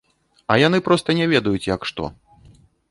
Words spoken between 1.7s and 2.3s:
як што.